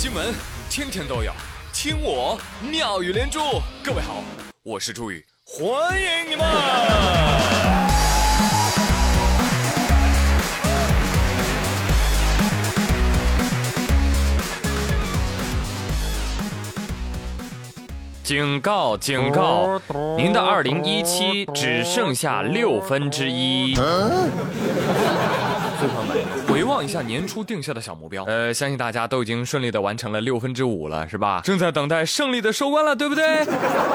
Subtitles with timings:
[0.00, 0.32] 新闻
[0.70, 1.30] 天天都有，
[1.74, 3.38] 听我妙语连珠。
[3.84, 4.24] 各位好，
[4.62, 6.46] 我是朱宇，欢迎你们。
[18.22, 18.96] 警告！
[18.96, 19.78] 警告！
[20.16, 23.74] 您的二零一七只剩下六分之一。
[23.74, 23.88] 所以
[25.90, 26.39] 朋友们， 回
[26.80, 31.42] 望一下年初定下的小目标，呃，相信大家都已经顺利的完成了六分之五了，是吧？
[31.44, 33.46] 正在等待胜利的收官了，对不对？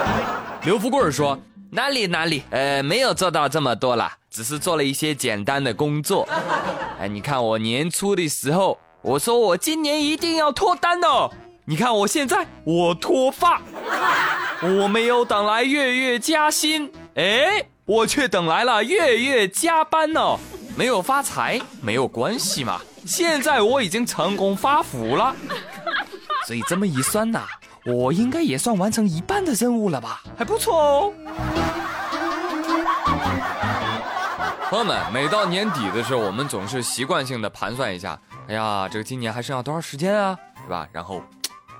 [0.65, 1.35] 刘富贵说
[1.73, 6.29] ：“哪里哪里，呃，没有做到这么多啦，只是做了一些简单的工作。
[7.01, 11.31] 哎，你看我年初的时候，我说我今年一定要脱单哦。”
[11.67, 13.59] 你看我现在，我脱发，
[14.61, 20.37] 我没有等来月月加薪，哎，我却等来了月月加班呢。
[20.77, 25.35] 没有发财没有关系嘛，现在我已经成功发福了，
[26.45, 27.43] 所以这么一算呐，
[27.85, 31.13] 我应该也算完成一半的任务了吧，还不错哦。
[34.69, 40.87] 朋友们，每到年底的时候，我们总是习惯性的盘算一下，哎呀，这个今年还剩下多少时间啊，是吧？
[40.91, 41.23] 然后。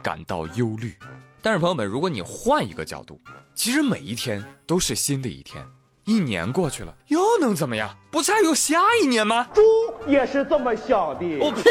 [0.04, 0.96] 感到忧虑，
[1.42, 3.20] 但是朋友们，如果你换一个角度，
[3.56, 5.66] 其实每一天都是新的一天。
[6.06, 7.90] 一年过去了，又能怎么样？
[8.12, 9.48] 不是还有下一年吗？
[9.54, 9.62] 猪
[10.08, 11.40] 也是这么想的。
[11.40, 11.64] 我呸！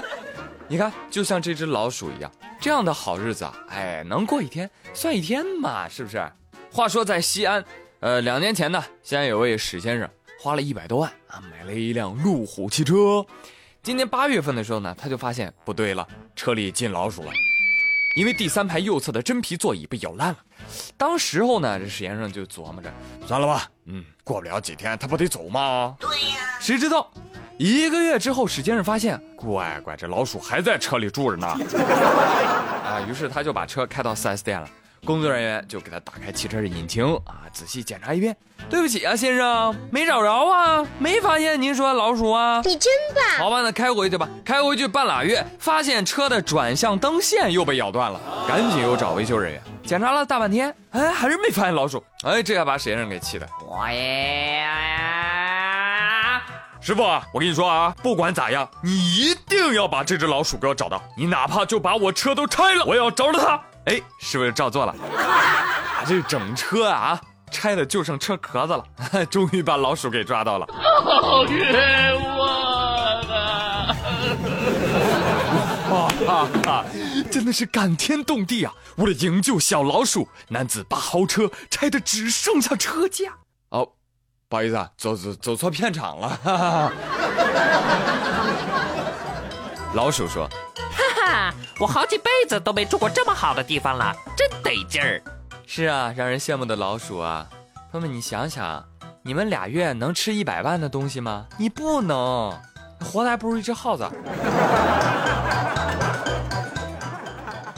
[0.68, 6.22] 你看，就像这只老鼠一样，这样的好日子啊，哎，能过一天算一天嘛，是不是？
[6.70, 7.64] 话说在西安，
[8.00, 10.06] 呃，两年前呢，西安有位史先生
[10.38, 13.24] 花了一百多万啊，买了一辆路虎汽车。
[13.82, 17.32] 今年八月份的时候呢，他就发现不对了，车里进老鼠了，
[18.18, 20.38] 因为第三排右侧的真皮座椅被咬烂了。
[20.96, 22.92] 当时候呢，这史先生就琢磨着，
[23.24, 25.94] 算了吧，嗯，过不了几天他不得走吗？
[26.00, 26.58] 对呀。
[26.58, 27.08] 谁知道，
[27.58, 31.46] 一个月之后，史先生发现，乖乖，这老鼠还在车里住着呢。
[32.84, 34.68] 啊，于是他就把车开到 4S 店了。
[35.04, 38.36] 工作人员就给他打开汽车的引擎啊，仔细检查一遍。
[38.68, 42.60] 对不起啊，先生，没找着啊，没发现您说老鼠啊。
[42.64, 43.24] 你真棒。
[43.38, 44.28] 好吧，那开回去吧。
[44.44, 52.04] 开回去半拉月，发现车的转向灯线又被咬断了，赶紧又找维修人员检查了大半天，哎，还是没发现老鼠。
[52.24, 53.48] 哎，这下把史先生给气的。
[53.66, 54.02] 我呀，
[56.80, 61.02] 师傅，我跟你说啊，不管咋样，你一定要把这只老鼠给我找到。
[61.16, 63.62] 你哪怕就把我车都拆了，我也要找着它。
[63.88, 64.94] 哎，师傅照做了，
[66.06, 67.18] 这整车啊，
[67.50, 70.66] 拆的就剩车壳子了， 终于把老鼠给抓到了。
[71.02, 73.96] 好冤枉啊！
[75.88, 76.84] 哈哈哈，
[77.30, 78.72] 真的是感天动地啊！
[78.96, 83.32] 为了营救小老鼠，男子把豪车拆的只剩下车架。
[83.70, 83.88] 哦，
[84.50, 86.28] 不好意思啊，走走走错片场了。
[86.44, 86.92] 哈 哈
[89.94, 90.46] 老鼠说。
[91.78, 95.22] 我好几辈子都没住过这么好的地方了，真得劲儿。
[95.66, 97.46] 是啊，让人羡慕的老鼠啊！
[97.92, 98.84] 朋友们，你想想，
[99.22, 101.46] 你们俩月能吃一百万的东西吗？
[101.56, 102.52] 你不能，
[103.00, 104.08] 活的还不如一只耗子。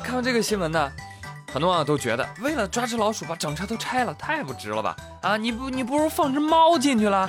[0.02, 0.90] 看完这个新闻呢，
[1.52, 4.96] 很多网友都觉得，为了抓只老鼠把整车都拆了，太不值了吧？
[5.22, 7.28] 啊，你不，你不如放只猫进去了，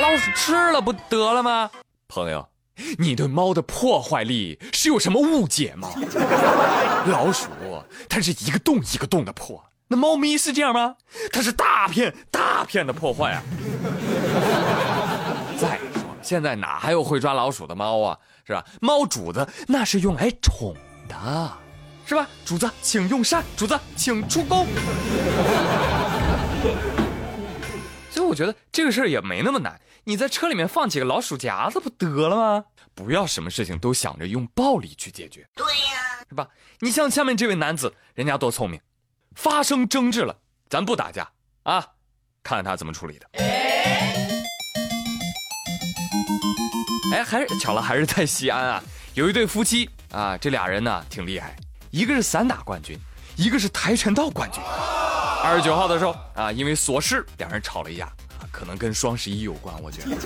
[0.00, 1.70] 老鼠吃了不得了吗？
[2.08, 2.46] 朋友。
[2.98, 5.92] 你对猫的破坏力是有什么误解吗？
[7.06, 7.48] 老鼠
[8.08, 10.96] 它是一个洞一个洞的破，那猫咪是这样吗？
[11.32, 13.42] 它是大片大片的破坏啊！
[15.58, 18.18] 再说了现在哪还有会抓老鼠的猫啊？
[18.46, 18.64] 是吧？
[18.80, 20.74] 猫主子那是用来宠
[21.08, 21.52] 的，
[22.04, 22.28] 是吧？
[22.44, 24.66] 主子请用膳，主子请出宫。
[28.10, 29.80] 所以我觉得这个事儿也没那么难。
[30.10, 32.64] 你在车里面放几个老鼠夹子不得了吗？
[32.96, 36.48] 不要什么事情都想着用暴力去解决，对呀，是吧？
[36.80, 38.80] 你像下面这位男子，人家多聪明，
[39.36, 40.36] 发生争执了，
[40.68, 41.30] 咱不打架
[41.62, 41.86] 啊，
[42.42, 43.26] 看看他怎么处理的。
[47.12, 48.82] 哎，还是巧了，还是在西安啊，
[49.14, 51.54] 有一对夫妻啊，这俩人呢挺厉害，
[51.92, 52.98] 一个是散打冠军，
[53.36, 54.60] 一个是跆拳道冠军。
[55.44, 58.12] 二十九号的时候啊，因为琐事，两人吵了一架。
[58.50, 60.16] 可能跟双十一有关，我觉得。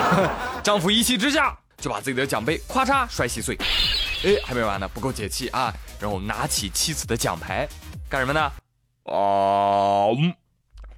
[0.62, 3.56] 丈夫一气之下就把自己的奖杯咔嚓摔稀碎，
[4.24, 5.72] 哎，还没完呢，不够解气啊！
[6.00, 7.68] 然后拿起妻子的奖牌，
[8.08, 8.40] 干什么呢？
[9.04, 10.06] 啊，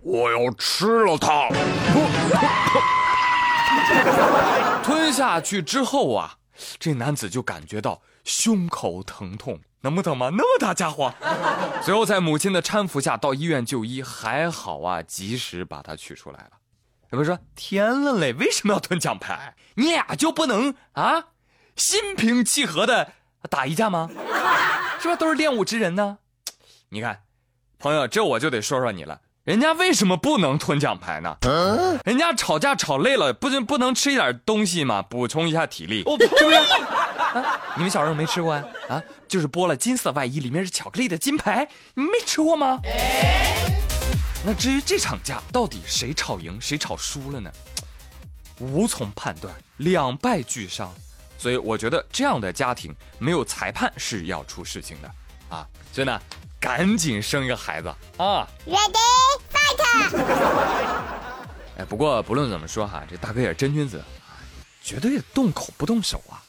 [0.03, 1.49] 我要吃了它！
[4.83, 6.37] 吞下去之后啊，
[6.79, 10.31] 这男子就感觉到胸口疼痛，能不疼吗？
[10.33, 11.15] 那么大家伙！
[11.81, 16.51] 随后在母亲的搀扶下到医院就医，还好啊，及时把它取出来了。
[17.11, 19.55] 有人说：“天了嘞，为什么要吞奖牌？
[19.77, 21.27] 你俩就不能啊？
[21.77, 23.13] 心平气和的
[23.49, 24.11] 打一架吗？
[25.01, 25.15] 是吧？
[25.15, 26.19] 都是练武之人呢。
[26.89, 27.21] 你看，
[27.79, 29.21] 朋友，这我就得说说你了。
[29.45, 31.37] 人家为什么不能吞奖牌呢？
[32.05, 35.01] 人家吵架吵累了，不就不能吃一点东西吗？
[35.03, 36.57] 补充一下体力，是不是？
[37.39, 38.65] 啊，你们小时候没吃过啊？
[38.89, 42.81] 啊，就是剥了金色外衣，里面是巧克力的金牌，你没吃过吗？
[44.45, 47.51] 那至于这场架到底谁吵赢谁吵输了呢？
[48.59, 50.93] 无从判断，两败俱伤。
[51.39, 55.11] 所以我觉得这样的家庭没有裁判是要出事情的
[55.49, 55.67] 啊。
[55.93, 56.21] 所以呢。
[56.59, 58.99] 赶紧生一个孩子啊！Ready
[59.53, 60.17] fight！
[61.77, 64.03] 哎，不过不论怎么说哈，这大哥也是真君子，
[64.83, 66.43] 绝对动口不动手啊！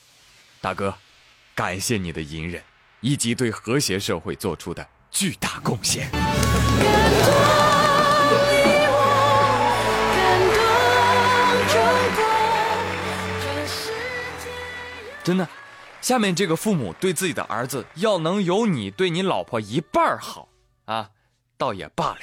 [0.61, 0.97] 大哥，
[1.53, 2.63] 感谢你的隐忍，
[3.01, 6.09] 以及对和谐社会做出的巨大贡献。
[15.23, 15.47] 真的。
[15.99, 20.47] 下面这个父母对自己的儿子要能有你对你老婆一半好
[20.85, 21.09] 啊，
[21.57, 22.19] 倒也罢了。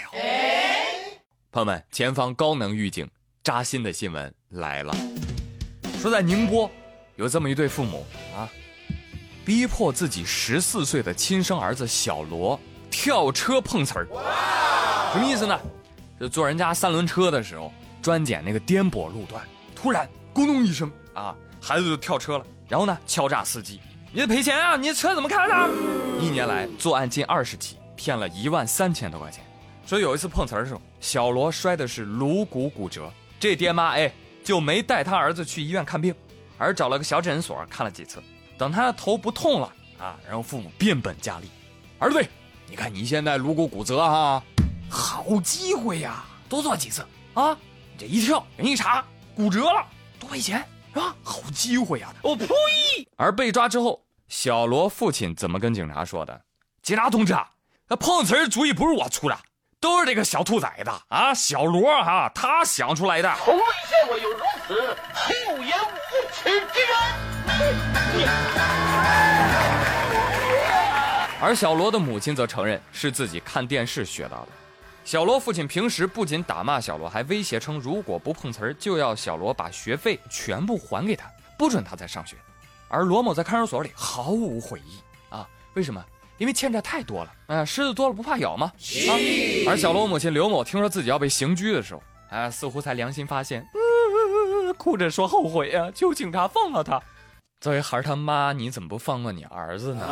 [1.53, 3.07] 朋友们，前方高能预警，
[3.43, 4.97] 扎心的新闻来了。
[6.01, 6.71] 说在宁波，
[7.17, 8.49] 有这么一对父母啊，
[9.45, 12.59] 逼迫自己十四岁的亲生儿子小罗
[12.91, 14.07] 跳车碰瓷儿。
[15.13, 15.59] 什么意思呢？
[16.19, 19.45] 就坐人家三轮车的时候，专捡那个颠簸路段，
[19.75, 22.45] 突然咕咚一声啊，孩子就跳车了。
[22.69, 23.81] 然后呢，敲诈司机，
[24.13, 24.77] 你得赔钱啊！
[24.77, 25.71] 你车怎么开的？
[26.19, 29.45] 一年来作案近二十起，骗了一万三千多块钱。
[29.85, 34.11] 说有一次碰瓷儿的时候，小罗摔的是颅骨骨折，这爹妈哎
[34.43, 36.15] 就没带他儿子去医院看病，
[36.57, 38.23] 而找了个小诊所看了几次。
[38.57, 41.51] 等他的头不痛了啊，然后父母变本加厉，
[41.99, 42.27] 儿子，
[42.69, 44.43] 你看你现在颅骨骨折哈，
[44.89, 47.57] 好机会呀，多做几次啊！
[47.93, 49.05] 你这一跳，人一查
[49.35, 49.85] 骨折了，
[50.19, 50.65] 多赔钱。
[50.95, 52.15] 啊，好机会呀！
[52.23, 52.47] 我呸！
[53.17, 56.41] 而被抓之后，小罗父亲怎么跟警察说的？
[56.83, 57.51] 警察同志啊，
[57.89, 59.37] 那碰瓷儿主意不是我出的，
[59.81, 63.35] 都是这个小兔崽子啊，小罗啊，他想出来的。
[63.45, 65.33] 从未见过有如此厚
[65.65, 67.44] 颜无耻之人。
[71.41, 74.49] 而小罗的母亲则承认是自己看电视学到的。
[75.05, 82.37] 小罗父亲平时不仅打骂小罗，还威胁称，如果不碰瓷儿，就要小罗把学费全部还给他，不准他再上学。
[82.89, 85.47] 而罗某在看守所里毫无悔意啊？
[85.75, 86.03] 为什么？
[86.39, 87.31] 因为欠债太多了。
[87.49, 88.73] 哎，狮子多了不怕咬吗？
[89.11, 89.13] 啊！
[89.69, 93.67] 而小罗母亲刘某听说自己要被刑拘的时候，哎，似乎才良心发现，
[94.79, 96.99] 哭着说后悔呀，求警察放了他。
[97.65, 100.07] 作为孩儿他妈，你怎么不放过你儿子呢？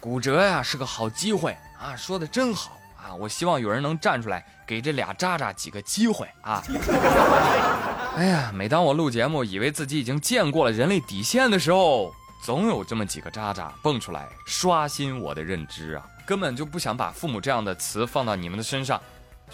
[0.00, 1.94] 骨折呀，是个好机会啊！
[1.94, 2.72] 说的真好。
[2.96, 3.14] 啊！
[3.14, 6.60] 我希望有人能站出来，给这俩渣渣几个机会啊！
[8.18, 12.12] 哎呀，每当我录节目，以为自己已经见过了人类底线的时候，
[12.42, 16.04] 总有这么几个渣渣蹦出来，刷新我的认知啊！
[16.26, 19.00] 根本就不想把父母这样的词放到你们的身上，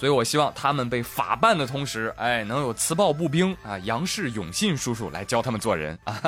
[0.01, 6.19] 所以我希望他们被法办的同时，哎，能有磁暴步兵啊，杨氏永信叔叔来教他们做人啊！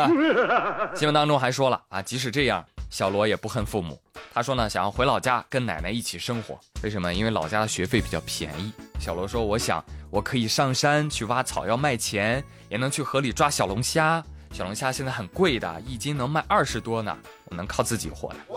[0.94, 2.62] 新闻当中还说了啊，即使这样。
[2.90, 3.98] 小罗也不恨父母，
[4.34, 6.60] 他说呢，想要回老家跟奶奶一起生活。
[6.82, 7.14] 为什么？
[7.14, 8.70] 因为老家的学费比较便宜。
[9.00, 14.22] 小罗说：“我想我可以上山去挖草药卖钱，也能去河里抓小龙虾。
[14.52, 17.16] 小龙虾现在很贵的，一斤能卖二十多呢。
[17.46, 18.36] 我能靠自己活的。”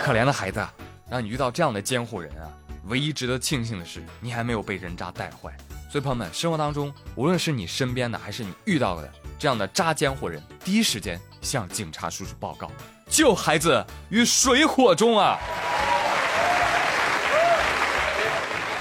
[0.00, 0.66] 可怜的孩子，
[1.10, 2.48] 让你遇到这样的监护人啊！
[2.90, 5.56] 唯一值得庆幸的是，你还没有被人渣带坏。
[5.88, 12.70] 所以朋友们，生活当中，无论是你身边的，还是你遇到的这样的渣监护人，第一时间向警察叔叔报告。
[13.08, 15.38] 救孩子于水火中啊！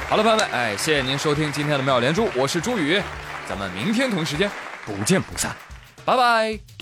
[0.10, 3.00] 好了，朋友们，哎，谢谢您收听今天的妙连珠，我是朱宇，
[3.48, 4.50] 咱们明天同一时间
[4.86, 5.56] 不见不散，
[6.04, 6.79] 拜拜。